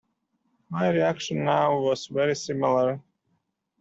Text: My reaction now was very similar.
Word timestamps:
My 0.71 0.89
reaction 0.89 1.43
now 1.45 1.79
was 1.79 2.07
very 2.07 2.35
similar. 2.35 3.03